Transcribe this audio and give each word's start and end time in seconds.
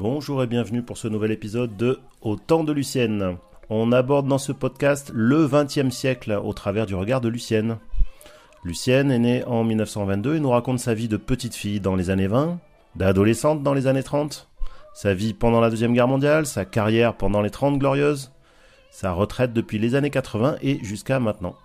bonjour 0.00 0.42
et 0.42 0.46
bienvenue 0.46 0.80
pour 0.80 0.96
ce 0.96 1.08
nouvel 1.08 1.30
épisode 1.30 1.76
de 1.76 2.00
Au 2.22 2.36
temps 2.36 2.64
de 2.64 2.72
Lucienne. 2.72 3.36
On 3.68 3.92
aborde 3.92 4.26
dans 4.26 4.38
ce 4.38 4.50
podcast 4.50 5.12
le 5.14 5.46
XXe 5.46 5.94
siècle 5.94 6.40
au 6.42 6.54
travers 6.54 6.86
du 6.86 6.94
regard 6.94 7.20
de 7.20 7.28
Lucienne. 7.28 7.76
Lucienne 8.64 9.10
est 9.10 9.18
née 9.18 9.44
en 9.44 9.62
1922 9.62 10.36
et 10.36 10.40
nous 10.40 10.48
raconte 10.48 10.78
sa 10.78 10.94
vie 10.94 11.06
de 11.06 11.18
petite 11.18 11.54
fille 11.54 11.80
dans 11.80 11.96
les 11.96 12.08
années 12.08 12.28
20, 12.28 12.58
d'adolescente 12.96 13.62
dans 13.62 13.74
les 13.74 13.88
années 13.88 14.02
30, 14.02 14.48
sa 14.94 15.12
vie 15.12 15.34
pendant 15.34 15.60
la 15.60 15.68
Deuxième 15.68 15.92
Guerre 15.92 16.08
mondiale, 16.08 16.46
sa 16.46 16.64
carrière 16.64 17.14
pendant 17.14 17.42
les 17.42 17.50
30 17.50 17.78
glorieuses, 17.78 18.32
sa 18.90 19.12
retraite 19.12 19.52
depuis 19.52 19.78
les 19.78 19.96
années 19.96 20.08
80 20.08 20.56
et 20.62 20.82
jusqu'à 20.82 21.20
maintenant. 21.20 21.56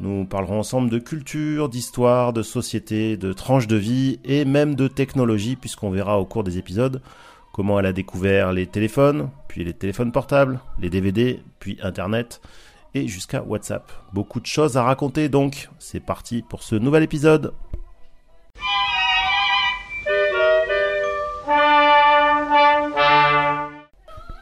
Nous 0.00 0.24
parlerons 0.24 0.58
ensemble 0.58 0.90
de 0.90 0.98
culture, 0.98 1.68
d'histoire, 1.68 2.32
de 2.32 2.42
société, 2.42 3.16
de 3.16 3.32
tranches 3.32 3.68
de 3.68 3.76
vie 3.76 4.18
et 4.24 4.44
même 4.44 4.74
de 4.74 4.88
technologie 4.88 5.54
puisqu'on 5.54 5.90
verra 5.90 6.18
au 6.18 6.24
cours 6.24 6.42
des 6.42 6.58
épisodes 6.58 7.00
comment 7.54 7.78
elle 7.78 7.86
a 7.86 7.92
découvert 7.92 8.52
les 8.52 8.66
téléphones, 8.66 9.30
puis 9.46 9.62
les 9.62 9.74
téléphones 9.74 10.10
portables, 10.10 10.58
les 10.80 10.90
DVD, 10.90 11.40
puis 11.60 11.78
Internet 11.84 12.40
et 12.94 13.06
jusqu'à 13.06 13.44
WhatsApp. 13.44 13.92
Beaucoup 14.12 14.40
de 14.40 14.46
choses 14.46 14.76
à 14.76 14.82
raconter 14.82 15.28
donc. 15.28 15.68
C'est 15.78 16.00
parti 16.00 16.42
pour 16.42 16.64
ce 16.64 16.74
nouvel 16.74 17.04
épisode. 17.04 17.54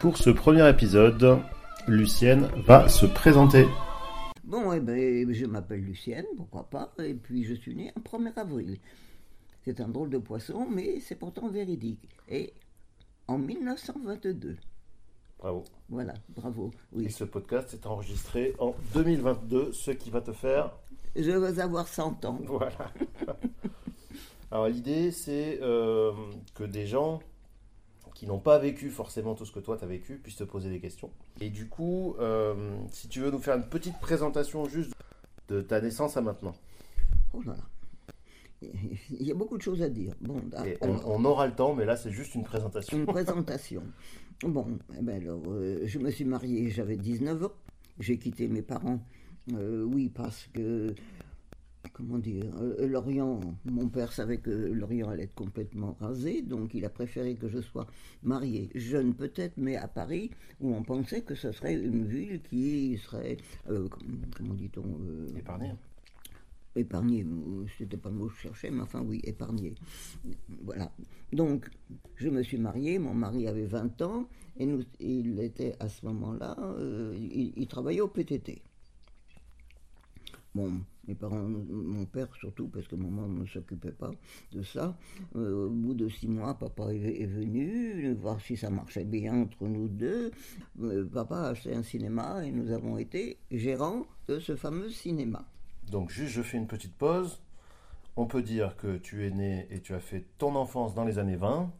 Pour 0.00 0.16
ce 0.16 0.30
premier 0.30 0.66
épisode, 0.70 1.38
Lucienne 1.86 2.48
va 2.64 2.88
se 2.88 3.04
présenter. 3.04 3.66
Bon, 4.42 4.72
eh 4.72 4.80
ben, 4.80 5.30
je 5.30 5.44
m'appelle 5.44 5.84
Lucienne, 5.84 6.24
pourquoi 6.38 6.70
pas, 6.70 6.94
et 6.98 7.12
puis 7.12 7.44
je 7.44 7.52
suis 7.52 7.74
née 7.76 7.92
un 7.94 8.00
1er 8.00 8.38
avril. 8.38 8.78
C'est 9.66 9.80
un 9.82 9.88
drôle 9.88 10.08
de 10.08 10.18
poisson, 10.18 10.66
mais 10.68 10.98
c'est 11.00 11.14
pourtant 11.14 11.48
véridique. 11.50 12.08
Et 12.28 12.54
en 13.28 13.38
1922. 13.38 14.56
Bravo. 15.38 15.64
Voilà, 15.88 16.14
bravo. 16.28 16.70
Oui. 16.92 17.06
Et 17.06 17.10
ce 17.10 17.24
podcast 17.24 17.74
est 17.74 17.86
enregistré 17.86 18.54
en 18.58 18.74
2022, 18.94 19.72
ce 19.72 19.90
qui 19.90 20.10
va 20.10 20.20
te 20.20 20.32
faire. 20.32 20.70
Je 21.16 21.30
vais 21.30 21.60
avoir 21.60 21.88
100 21.88 22.24
ans. 22.24 22.38
Voilà. 22.46 22.92
Alors 24.52 24.68
l'idée, 24.68 25.10
c'est 25.10 25.58
euh, 25.62 26.12
que 26.54 26.64
des 26.64 26.86
gens 26.86 27.20
qui 28.14 28.26
n'ont 28.26 28.38
pas 28.38 28.58
vécu 28.58 28.90
forcément 28.90 29.34
tout 29.34 29.44
ce 29.44 29.52
que 29.52 29.58
toi 29.58 29.76
tu 29.76 29.84
as 29.84 29.86
vécu 29.86 30.18
puissent 30.18 30.36
te 30.36 30.44
poser 30.44 30.70
des 30.70 30.78
questions. 30.78 31.10
Et 31.40 31.50
du 31.50 31.68
coup, 31.68 32.14
euh, 32.20 32.76
si 32.92 33.08
tu 33.08 33.20
veux 33.20 33.30
nous 33.30 33.40
faire 33.40 33.56
une 33.56 33.68
petite 33.68 33.98
présentation 33.98 34.66
juste 34.66 34.92
de 35.48 35.60
ta 35.60 35.80
naissance 35.80 36.16
à 36.16 36.20
maintenant. 36.20 36.54
Oh 37.32 37.42
là 37.42 37.54
là. 37.54 37.64
Il 39.10 39.26
y 39.26 39.30
a 39.30 39.34
beaucoup 39.34 39.56
de 39.56 39.62
choses 39.62 39.82
à 39.82 39.88
dire. 39.88 40.14
Bon, 40.20 40.40
Et 40.66 40.76
on, 40.80 40.96
on 41.06 41.24
aura 41.24 41.46
le 41.46 41.54
temps, 41.54 41.74
mais 41.74 41.84
là 41.84 41.96
c'est 41.96 42.10
juste 42.10 42.34
une 42.34 42.44
présentation. 42.44 42.98
Une 42.98 43.06
présentation. 43.18 43.82
Bon, 44.42 44.66
eh 44.98 45.02
ben 45.02 45.22
alors, 45.22 45.42
euh, 45.48 45.82
je 45.84 45.98
me 46.00 46.10
suis 46.10 46.24
mariée, 46.24 46.68
j'avais 46.68 46.96
19 46.96 47.44
ans. 47.44 47.52
J'ai 48.00 48.18
quitté 48.18 48.48
mes 48.48 48.62
parents, 48.62 48.98
euh, 49.52 49.84
oui, 49.84 50.08
parce 50.08 50.48
que, 50.52 50.94
comment 51.92 52.18
dire, 52.18 52.44
euh, 52.60 52.86
Lorient, 52.88 53.38
mon 53.64 53.88
père 53.88 54.12
savait 54.12 54.38
que 54.38 54.50
Lorient 54.50 55.10
allait 55.10 55.24
être 55.24 55.34
complètement 55.34 55.96
rasé, 56.00 56.42
donc 56.42 56.74
il 56.74 56.84
a 56.84 56.88
préféré 56.88 57.34
que 57.34 57.48
je 57.48 57.60
sois 57.60 57.86
mariée, 58.22 58.70
jeune 58.74 59.14
peut-être, 59.14 59.54
mais 59.56 59.76
à 59.76 59.88
Paris, 59.88 60.30
où 60.60 60.74
on 60.74 60.82
pensait 60.82 61.22
que 61.22 61.34
ce 61.34 61.52
serait 61.52 61.74
une 61.74 62.04
ville 62.06 62.40
qui 62.42 62.98
serait, 62.98 63.36
comment 63.66 64.54
dit-on 64.54 64.82
euh, 64.82 65.28
Épargné. 66.74 67.24
euh, 67.24 67.66
c'était 67.76 67.96
pas 67.96 68.08
le 68.08 68.16
mot 68.16 68.26
que 68.28 68.34
je 68.34 68.40
cherchais, 68.40 68.70
mais 68.70 68.80
enfin 68.80 69.02
oui, 69.02 69.20
épargné. 69.24 69.74
Voilà. 70.64 70.90
Donc, 71.32 71.68
je 72.16 72.28
me 72.28 72.42
suis 72.42 72.58
mariée, 72.58 72.98
mon 72.98 73.14
mari 73.14 73.46
avait 73.46 73.66
20 73.66 74.00
ans, 74.02 74.28
et 74.56 74.66
nous, 74.66 74.82
il 75.00 75.38
était 75.40 75.76
à 75.80 75.88
ce 75.88 76.06
moment-là, 76.06 76.56
euh, 76.78 77.14
il, 77.18 77.52
il 77.56 77.66
travaillait 77.66 78.00
au 78.00 78.08
PTT. 78.08 78.62
Bon, 80.54 80.70
mes 81.08 81.14
parents, 81.14 81.48
mon 81.48 82.04
père 82.04 82.28
surtout, 82.36 82.68
parce 82.68 82.86
que 82.86 82.94
maman 82.94 83.26
ne 83.26 83.46
s'occupait 83.46 83.92
pas 83.92 84.10
de 84.52 84.62
ça. 84.62 84.96
Euh, 85.34 85.66
au 85.66 85.70
bout 85.70 85.94
de 85.94 86.08
six 86.08 86.28
mois, 86.28 86.54
papa 86.58 86.92
est, 86.92 87.26
venu 87.26 88.12
voir 88.14 88.38
si 88.40 88.56
ça 88.56 88.68
marchait 88.68 89.04
bien 89.04 89.34
entre 89.34 89.66
nous 89.66 89.88
deux. 89.88 90.30
Papa 91.12 91.36
a 91.36 91.48
acheté 91.48 91.74
un 91.74 91.82
cinéma 91.82 92.44
et 92.44 92.52
nous 92.52 92.70
avons 92.70 92.98
été 92.98 93.38
gérants 93.50 94.06
de 94.28 94.38
ce 94.38 94.54
fameux 94.54 94.90
cinéma. 94.90 95.48
Donc 95.90 96.10
juste 96.10 96.32
je 96.32 96.42
fais 96.42 96.56
une 96.58 96.66
petite 96.66 96.94
pause. 96.96 97.40
On 98.16 98.26
peut 98.26 98.42
dire 98.42 98.76
que 98.76 98.98
tu 98.98 99.26
es 99.26 99.30
né 99.30 99.66
et 99.70 99.80
tu 99.80 99.94
as 99.94 100.00
fait 100.00 100.24
ton 100.38 100.54
enfance 100.54 100.94
dans 100.94 101.04
les 101.04 101.18
années 101.18 101.36
20, 101.36 101.70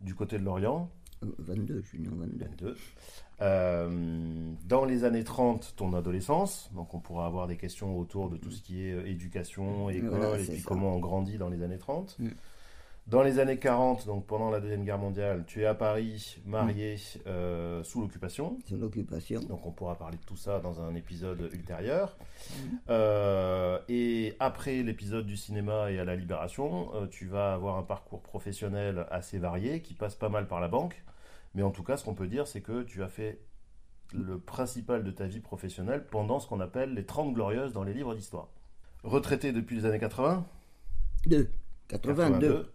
du 0.00 0.14
côté 0.14 0.38
de 0.38 0.44
l'Orient, 0.44 0.88
Euh, 1.24 1.26
22, 1.38 1.82
je 1.82 1.88
suis 1.88 1.98
né 1.98 2.08
en 2.08 2.14
22. 2.16 2.44
22. 2.44 2.76
Euh, 3.42 4.52
dans 4.68 4.84
les 4.84 5.04
années 5.04 5.24
30, 5.24 5.74
ton 5.76 5.92
adolescence, 5.94 6.70
donc 6.74 6.94
on 6.94 7.00
pourra 7.00 7.26
avoir 7.26 7.46
des 7.46 7.56
questions 7.56 7.98
autour 7.98 8.28
de 8.30 8.36
tout 8.36 8.50
ce 8.50 8.60
qui 8.62 8.84
est 8.86 8.92
euh, 8.92 9.06
éducation, 9.06 9.90
école, 9.90 10.08
Voilà, 10.10 10.38
et 10.38 10.44
puis 10.44 10.58
ça. 10.60 10.64
comment 10.68 10.94
on 10.94 10.98
grandit 10.98 11.38
dans 11.38 11.48
les 11.48 11.62
années 11.62 11.78
30. 11.78 12.16
Mm. 12.18 12.28
Dans 13.10 13.24
les 13.24 13.40
années 13.40 13.58
40, 13.58 14.06
donc 14.06 14.24
pendant 14.24 14.50
la 14.50 14.60
Deuxième 14.60 14.84
Guerre 14.84 14.98
mondiale, 14.98 15.42
tu 15.44 15.62
es 15.62 15.64
à 15.64 15.74
Paris, 15.74 16.40
marié, 16.46 16.94
euh, 17.26 17.82
sous 17.82 18.00
l'occupation. 18.00 18.56
C'est 18.68 18.76
l'occupation. 18.76 19.40
Donc 19.40 19.66
on 19.66 19.72
pourra 19.72 19.96
parler 19.96 20.16
de 20.16 20.22
tout 20.22 20.36
ça 20.36 20.60
dans 20.60 20.80
un 20.80 20.94
épisode 20.94 21.40
ultérieur. 21.52 22.16
Euh, 22.88 23.80
et 23.88 24.36
après 24.38 24.84
l'épisode 24.84 25.26
du 25.26 25.36
cinéma 25.36 25.90
et 25.90 25.98
à 25.98 26.04
la 26.04 26.14
Libération, 26.14 26.94
euh, 26.94 27.08
tu 27.08 27.26
vas 27.26 27.52
avoir 27.52 27.78
un 27.78 27.82
parcours 27.82 28.22
professionnel 28.22 29.04
assez 29.10 29.38
varié 29.38 29.82
qui 29.82 29.94
passe 29.94 30.14
pas 30.14 30.28
mal 30.28 30.46
par 30.46 30.60
la 30.60 30.68
banque. 30.68 31.02
Mais 31.56 31.64
en 31.64 31.72
tout 31.72 31.82
cas, 31.82 31.96
ce 31.96 32.04
qu'on 32.04 32.14
peut 32.14 32.28
dire, 32.28 32.46
c'est 32.46 32.60
que 32.60 32.84
tu 32.84 33.02
as 33.02 33.08
fait 33.08 33.40
le 34.14 34.38
principal 34.38 35.02
de 35.02 35.10
ta 35.10 35.26
vie 35.26 35.40
professionnelle 35.40 36.06
pendant 36.08 36.38
ce 36.38 36.46
qu'on 36.46 36.60
appelle 36.60 36.94
les 36.94 37.04
30 37.04 37.34
glorieuses 37.34 37.72
dans 37.72 37.82
les 37.82 37.92
livres 37.92 38.14
d'histoire. 38.14 38.50
Retraité 39.02 39.50
depuis 39.50 39.74
les 39.74 39.86
années 39.86 39.98
80 39.98 40.46
2. 41.26 41.50
82. 41.88 42.70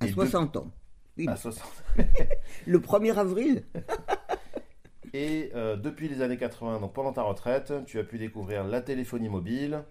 À 0.00 0.06
Et 0.06 0.12
60 0.12 0.56
ans. 0.56 0.70
Oui. 1.18 1.28
à 1.28 1.36
60. 1.36 1.62
Le 2.66 2.78
1er 2.78 3.14
avril 3.14 3.64
Et 5.12 5.50
euh, 5.54 5.76
depuis 5.76 6.08
les 6.08 6.22
années 6.22 6.36
80, 6.36 6.80
donc 6.80 6.92
pendant 6.92 7.12
ta 7.12 7.22
retraite, 7.22 7.72
tu 7.86 7.98
as 7.98 8.04
pu 8.04 8.18
découvrir 8.18 8.64
la 8.64 8.80
téléphonie 8.80 9.28
mobile, 9.28 9.82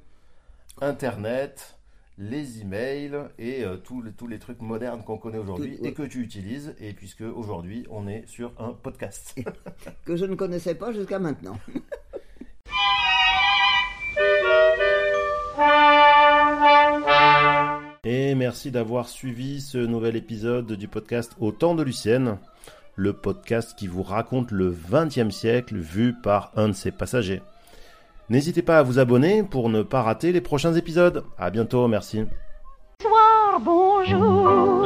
Internet, 0.79 1.77
les 2.17 2.61
emails 2.61 3.17
et 3.37 3.63
euh, 3.63 3.77
tous, 3.77 4.01
les, 4.01 4.11
tous 4.11 4.27
les 4.27 4.39
trucs 4.39 4.61
modernes 4.61 5.03
qu'on 5.03 5.17
connaît 5.17 5.37
aujourd'hui 5.37 5.77
et 5.83 5.93
que 5.93 6.03
tu 6.03 6.21
utilises. 6.21 6.73
Et 6.79 6.93
puisque 6.93 7.21
aujourd'hui, 7.21 7.85
on 7.89 8.07
est 8.07 8.27
sur 8.27 8.53
un 8.59 8.73
podcast. 8.73 9.35
que 10.05 10.15
je 10.15 10.25
ne 10.25 10.35
connaissais 10.35 10.75
pas 10.75 10.91
jusqu'à 10.93 11.19
maintenant. 11.19 11.57
merci 18.49 18.71
d'avoir 18.71 19.07
suivi 19.07 19.61
ce 19.61 19.77
nouvel 19.77 20.15
épisode 20.15 20.71
du 20.71 20.87
podcast 20.87 21.33
Au 21.39 21.51
temps 21.51 21.75
de 21.75 21.83
Lucienne, 21.83 22.39
le 22.95 23.13
podcast 23.13 23.77
qui 23.77 23.85
vous 23.85 24.01
raconte 24.01 24.49
le 24.49 24.71
20e 24.71 25.29
siècle 25.29 25.77
vu 25.77 26.15
par 26.15 26.51
un 26.55 26.69
de 26.69 26.73
ses 26.73 26.89
passagers. 26.89 27.43
N'hésitez 28.27 28.63
pas 28.63 28.79
à 28.79 28.81
vous 28.81 28.97
abonner 28.97 29.43
pour 29.43 29.69
ne 29.69 29.83
pas 29.83 30.01
rater 30.01 30.31
les 30.31 30.41
prochains 30.41 30.73
épisodes. 30.73 31.23
À 31.37 31.51
bientôt, 31.51 31.87
merci. 31.87 32.23
Bonsoir, 33.03 33.59
bonjour, 33.63 34.79